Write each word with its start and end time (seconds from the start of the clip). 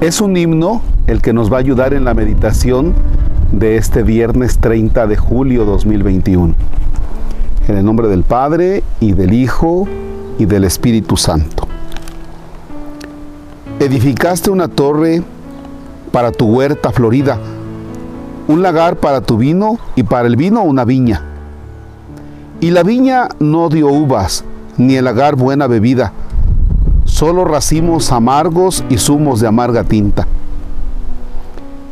Es 0.00 0.20
un 0.20 0.36
himno 0.36 0.80
el 1.08 1.20
que 1.20 1.32
nos 1.32 1.52
va 1.52 1.56
a 1.56 1.58
ayudar 1.58 1.92
en 1.92 2.04
la 2.04 2.14
meditación 2.14 2.94
de 3.50 3.76
este 3.76 4.04
viernes 4.04 4.58
30 4.58 5.08
de 5.08 5.16
julio 5.16 5.64
2021. 5.64 6.54
En 7.66 7.76
el 7.76 7.84
nombre 7.84 8.06
del 8.06 8.22
Padre 8.22 8.84
y 9.00 9.10
del 9.10 9.32
Hijo 9.32 9.88
y 10.38 10.44
del 10.44 10.62
Espíritu 10.62 11.16
Santo. 11.16 11.66
Edificaste 13.80 14.50
una 14.50 14.68
torre 14.68 15.24
para 16.12 16.30
tu 16.30 16.46
huerta 16.46 16.92
florida, 16.92 17.40
un 18.46 18.62
lagar 18.62 18.98
para 18.98 19.20
tu 19.20 19.36
vino 19.36 19.80
y 19.96 20.04
para 20.04 20.28
el 20.28 20.36
vino 20.36 20.62
una 20.62 20.84
viña. 20.84 21.22
Y 22.60 22.70
la 22.70 22.84
viña 22.84 23.30
no 23.40 23.68
dio 23.68 23.88
uvas, 23.88 24.44
ni 24.76 24.94
el 24.94 25.06
lagar 25.06 25.34
buena 25.34 25.66
bebida, 25.66 26.12
solo 27.18 27.44
racimos 27.44 28.12
amargos 28.12 28.84
y 28.88 28.96
zumos 28.96 29.40
de 29.40 29.48
amarga 29.48 29.82
tinta. 29.82 30.28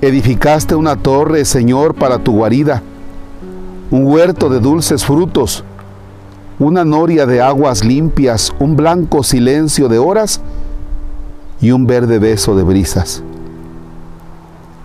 Edificaste 0.01 0.77
una 0.77 0.95
torre, 0.95 1.45
Señor, 1.45 1.97
para 1.97 2.21
tu 2.21 2.31
guarida, 2.31 2.81
un 3.91 4.07
huerto 4.07 4.49
de 4.49 4.61
dulces 4.61 5.05
frutos, 5.05 5.65
una 6.61 6.85
noria 6.85 7.27
de 7.27 7.43
aguas 7.43 7.85
limpias, 7.85 8.55
un 8.61 8.77
blanco 8.77 9.25
silencio 9.25 9.89
de 9.89 9.99
horas 9.99 10.41
y 11.61 11.73
un 11.73 11.89
verde 11.89 12.21
beso 12.21 12.55
de 12.55 12.63
brisas. 12.63 13.25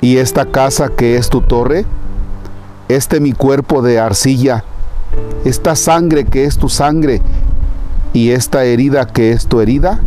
Y 0.01 0.17
esta 0.17 0.47
casa 0.47 0.89
que 0.89 1.17
es 1.17 1.29
tu 1.29 1.41
torre, 1.41 1.85
este 2.87 3.19
mi 3.19 3.33
cuerpo 3.33 3.83
de 3.83 3.99
arcilla, 3.99 4.63
esta 5.45 5.75
sangre 5.75 6.25
que 6.25 6.45
es 6.45 6.57
tu 6.57 6.67
sangre 6.67 7.21
y 8.11 8.31
esta 8.31 8.63
herida 8.63 9.05
que 9.05 9.33
es 9.33 9.45
tu 9.45 9.61
herida, 9.61 10.01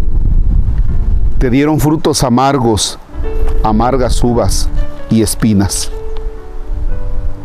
te 1.44 1.50
dieron 1.50 1.78
frutos 1.78 2.24
amargos, 2.24 2.98
amargas 3.62 4.24
uvas 4.24 4.70
y 5.10 5.20
espinas. 5.20 5.90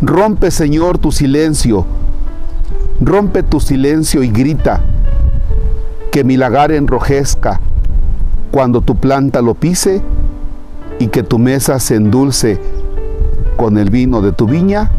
Rompe, 0.02 0.52
Señor, 0.52 0.98
tu 1.00 1.12
silencio, 1.12 1.86
rompe 3.02 3.44
tu 3.44 3.60
silencio 3.60 4.24
y 4.24 4.30
grita, 4.30 4.80
que 6.14 6.24
mi 6.24 6.38
lagar 6.38 6.72
enrojezca 6.72 7.60
cuando 8.52 8.80
tu 8.80 8.96
planta 8.96 9.42
lo 9.42 9.54
pise 9.54 10.02
y 10.98 11.08
que 11.08 11.22
tu 11.22 11.38
mesa 11.38 11.78
se 11.82 11.96
endulce 11.96 12.58
con 13.58 13.78
el 13.78 13.90
vino 13.90 14.22
de 14.22 14.32
tu 14.32 14.46
viña. 14.48 14.90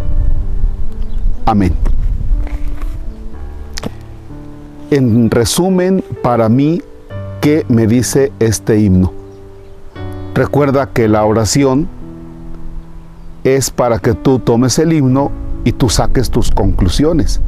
Amén. 1.47 1.73
En 4.91 5.31
resumen, 5.31 6.05
para 6.23 6.51
mí, 6.51 6.83
¿qué 7.41 7.65
me 7.69 7.87
dice 7.87 8.33
este 8.39 8.79
himno? 8.79 9.13
Recuerda 10.35 10.87
que 10.87 11.09
la 11.09 11.25
oración 11.25 11.89
es 13.45 13.71
para 13.71 13.99
que 13.99 14.15
tú 14.15 14.39
tomes 14.39 14.79
el 14.79 14.93
himno 14.93 15.31
y 15.65 15.73
tú 15.73 15.89
saques 15.89 16.31
tus 16.31 16.51
conclusiones. 16.51 17.41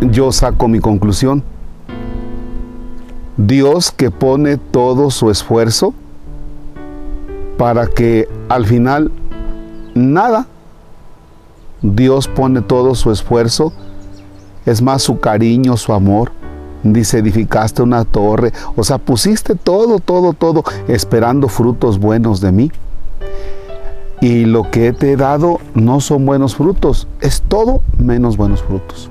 Yo 0.00 0.32
saco 0.32 0.68
mi 0.68 0.80
conclusión. 0.80 1.42
Dios 3.36 3.90
que 3.90 4.10
pone 4.10 4.56
todo 4.56 5.10
su 5.10 5.30
esfuerzo 5.30 5.92
para 7.58 7.86
que 7.86 8.28
al 8.48 8.66
final 8.66 9.10
nada, 9.94 10.46
Dios 11.82 12.28
pone 12.28 12.62
todo 12.62 12.94
su 12.94 13.10
esfuerzo, 13.10 13.72
es 14.64 14.80
más 14.80 15.02
su 15.02 15.18
cariño, 15.18 15.76
su 15.76 15.92
amor. 15.92 16.30
Dice, 16.84 17.18
edificaste 17.18 17.82
una 17.82 18.04
torre, 18.04 18.52
o 18.76 18.84
sea, 18.84 18.98
pusiste 18.98 19.54
todo, 19.54 20.00
todo, 20.00 20.34
todo, 20.34 20.62
esperando 20.86 21.48
frutos 21.48 21.98
buenos 21.98 22.42
de 22.42 22.52
mí. 22.52 22.70
Y 24.20 24.44
lo 24.44 24.70
que 24.70 24.92
te 24.92 25.12
he 25.12 25.16
dado 25.16 25.60
no 25.74 26.00
son 26.00 26.26
buenos 26.26 26.56
frutos, 26.56 27.08
es 27.20 27.42
todo 27.42 27.80
menos 27.98 28.36
buenos 28.36 28.62
frutos. 28.62 29.10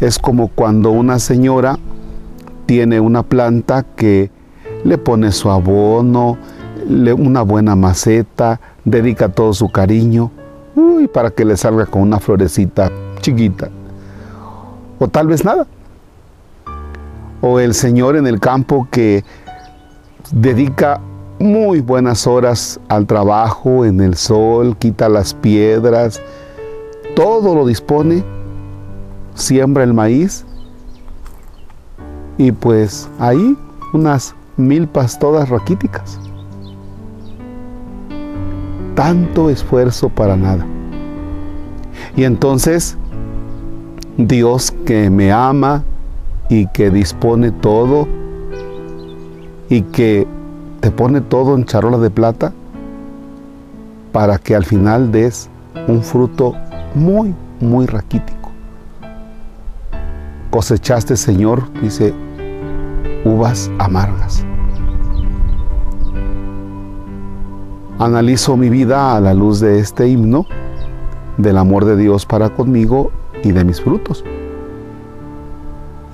Es 0.00 0.18
como 0.18 0.48
cuando 0.48 0.90
una 0.90 1.18
señora 1.18 1.78
tiene 2.66 3.00
una 3.00 3.22
planta 3.22 3.84
que 3.96 4.30
le 4.84 4.98
pone 4.98 5.32
su 5.32 5.50
abono, 5.50 6.36
una 7.16 7.42
buena 7.42 7.74
maceta, 7.74 8.60
dedica 8.84 9.30
todo 9.30 9.54
su 9.54 9.70
cariño, 9.70 10.30
uy, 10.76 11.08
para 11.08 11.30
que 11.30 11.44
le 11.44 11.56
salga 11.56 11.86
con 11.86 12.02
una 12.02 12.18
florecita 12.18 12.90
chiquita. 13.20 13.70
O 15.02 15.08
tal 15.08 15.26
vez 15.26 15.44
nada. 15.44 15.66
O 17.40 17.58
el 17.58 17.74
Señor 17.74 18.14
en 18.14 18.28
el 18.28 18.38
campo 18.38 18.86
que 18.88 19.24
dedica 20.30 21.00
muy 21.40 21.80
buenas 21.80 22.28
horas 22.28 22.78
al 22.88 23.08
trabajo, 23.08 23.84
en 23.84 24.00
el 24.00 24.14
sol, 24.14 24.76
quita 24.76 25.08
las 25.08 25.34
piedras, 25.34 26.22
todo 27.16 27.52
lo 27.56 27.66
dispone, 27.66 28.22
siembra 29.34 29.82
el 29.82 29.92
maíz 29.92 30.46
y 32.38 32.52
pues 32.52 33.08
ahí 33.18 33.58
unas 33.92 34.36
milpas 34.56 35.18
todas 35.18 35.48
raquíticas. 35.48 36.20
Tanto 38.94 39.50
esfuerzo 39.50 40.08
para 40.08 40.36
nada. 40.36 40.64
Y 42.14 42.22
entonces 42.22 42.96
Dios 44.16 44.71
que 44.84 45.10
me 45.10 45.32
ama 45.32 45.84
y 46.48 46.66
que 46.68 46.90
dispone 46.90 47.50
todo 47.50 48.06
y 49.68 49.82
que 49.82 50.26
te 50.80 50.90
pone 50.90 51.20
todo 51.20 51.54
en 51.54 51.64
charola 51.64 51.98
de 51.98 52.10
plata 52.10 52.52
para 54.12 54.38
que 54.38 54.54
al 54.54 54.64
final 54.64 55.10
des 55.10 55.48
un 55.88 56.02
fruto 56.02 56.54
muy, 56.94 57.34
muy 57.60 57.86
raquítico. 57.86 58.50
Cosechaste, 60.50 61.16
Señor, 61.16 61.62
dice, 61.80 62.12
uvas 63.24 63.70
amargas. 63.78 64.44
Analizo 67.98 68.56
mi 68.56 68.68
vida 68.68 69.16
a 69.16 69.20
la 69.20 69.32
luz 69.32 69.60
de 69.60 69.78
este 69.78 70.08
himno, 70.08 70.44
del 71.38 71.56
amor 71.56 71.84
de 71.84 71.96
Dios 71.96 72.26
para 72.26 72.50
conmigo 72.50 73.10
y 73.42 73.52
de 73.52 73.64
mis 73.64 73.80
frutos. 73.80 74.24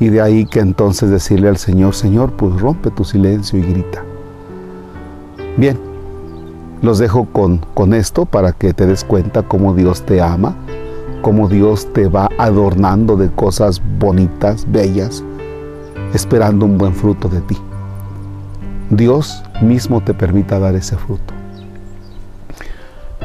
Y 0.00 0.08
de 0.08 0.20
ahí 0.20 0.46
que 0.46 0.60
entonces 0.60 1.10
decirle 1.10 1.48
al 1.48 1.56
Señor, 1.56 1.94
Señor, 1.94 2.32
pues 2.32 2.60
rompe 2.60 2.90
tu 2.90 3.04
silencio 3.04 3.58
y 3.58 3.62
grita. 3.62 4.04
Bien, 5.56 5.76
los 6.82 6.98
dejo 6.98 7.26
con, 7.26 7.58
con 7.74 7.94
esto 7.94 8.24
para 8.24 8.52
que 8.52 8.72
te 8.72 8.86
des 8.86 9.02
cuenta 9.04 9.42
cómo 9.42 9.74
Dios 9.74 10.02
te 10.02 10.20
ama, 10.20 10.54
cómo 11.22 11.48
Dios 11.48 11.92
te 11.92 12.06
va 12.06 12.28
adornando 12.38 13.16
de 13.16 13.30
cosas 13.30 13.82
bonitas, 13.98 14.64
bellas, 14.70 15.24
esperando 16.14 16.64
un 16.64 16.78
buen 16.78 16.94
fruto 16.94 17.28
de 17.28 17.40
ti. 17.40 17.56
Dios 18.90 19.42
mismo 19.60 20.02
te 20.02 20.14
permita 20.14 20.58
dar 20.58 20.74
ese 20.74 20.96
fruto. 20.96 21.34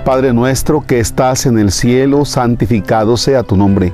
Padre 0.04 0.34
nuestro 0.34 0.82
que 0.86 1.00
estás 1.00 1.46
en 1.46 1.58
el 1.58 1.72
cielo, 1.72 2.26
santificado 2.26 3.16
sea 3.16 3.44
tu 3.44 3.56
nombre. 3.56 3.94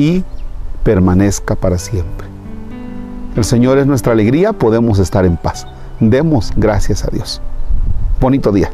y 0.00 0.24
permanezca 0.82 1.54
para 1.54 1.76
siempre. 1.76 2.26
El 3.36 3.44
Señor 3.44 3.76
es 3.78 3.86
nuestra 3.86 4.12
alegría, 4.12 4.54
podemos 4.54 4.98
estar 4.98 5.26
en 5.26 5.36
paz. 5.36 5.66
Demos 6.00 6.52
gracias 6.56 7.04
a 7.04 7.08
Dios. 7.08 7.42
Bonito 8.18 8.50
día. 8.50 8.70